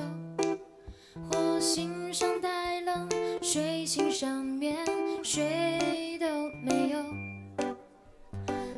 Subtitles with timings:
[0.00, 3.08] 火星上太冷，
[3.42, 4.76] 水星上面
[5.22, 6.26] 谁都
[6.64, 7.02] 没有。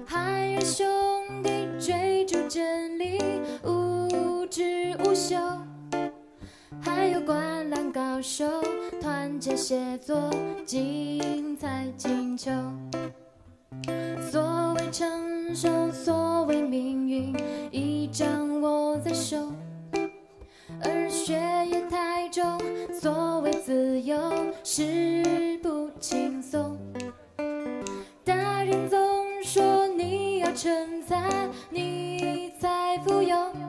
[0.07, 0.85] 海尔兄
[1.43, 3.19] 弟追逐真理，
[3.65, 5.37] 无知无休。
[6.81, 8.45] 还有灌篮高手
[9.01, 10.31] 团结协作，
[10.67, 12.51] 精彩进球。
[23.65, 24.15] 自由
[24.63, 26.79] 是不轻松。
[28.23, 29.01] 大人总
[29.43, 33.64] 说你要成才你才富有。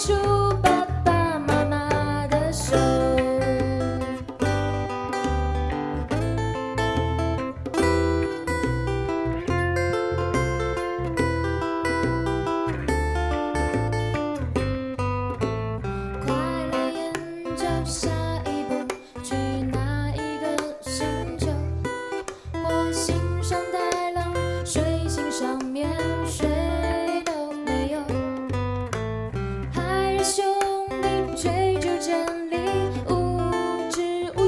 [0.00, 0.39] true.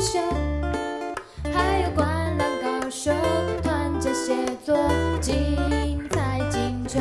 [0.03, 0.19] 秀，
[1.45, 3.13] 还有灌篮高手、
[3.63, 4.77] 团结协作、
[5.21, 6.99] 精彩进球。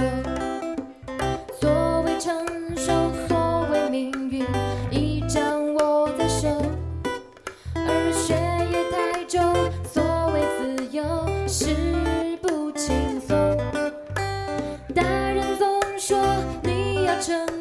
[1.60, 2.46] 所谓成
[2.78, 2.94] 熟，
[3.28, 4.46] 所谓命运，
[4.92, 6.48] 一掌握在手。
[7.74, 8.36] 而学
[8.72, 9.42] 业太重，
[9.92, 11.04] 所谓自由，
[11.48, 11.74] 是
[12.40, 13.58] 不轻松。
[14.94, 16.20] 大人总说
[16.62, 17.61] 你要成。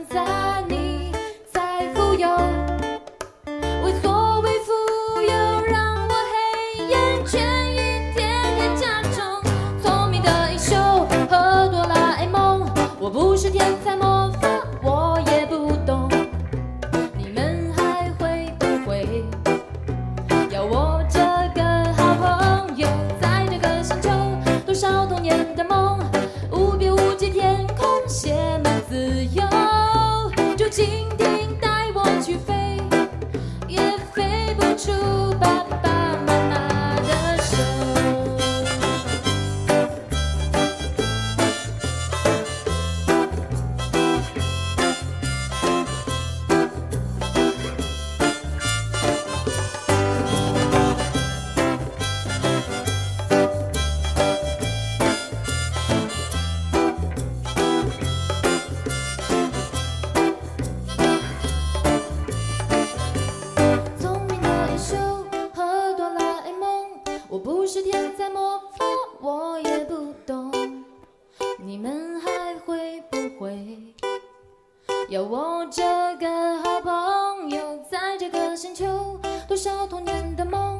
[75.11, 75.83] 有我这
[76.21, 76.29] 个
[76.63, 79.19] 好朋友，在这个星球，
[79.49, 80.79] 多少童年的梦，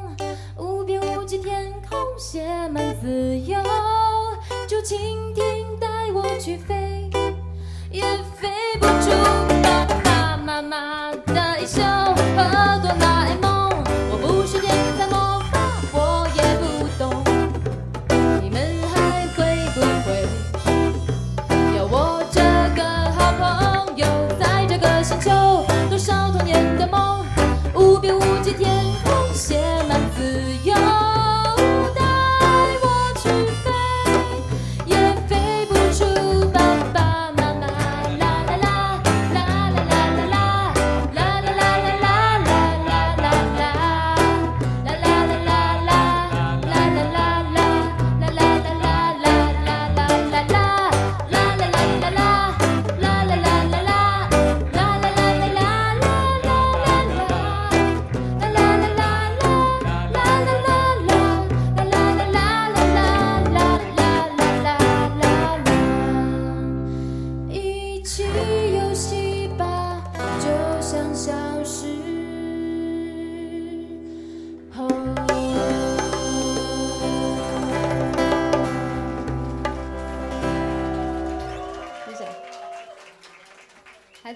[0.57, 3.61] 无边无际天空写满自由。
[4.69, 5.43] 就蜻蜓
[5.81, 7.09] 带我去飞，
[7.91, 8.03] 也
[8.37, 9.11] 飞不出
[9.61, 13.69] 爸爸妈妈的衣袖和哆啦 A 梦。
[14.09, 15.40] 我不是天才梦。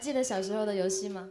[0.05, 1.27] 记得小时候的游戏吗？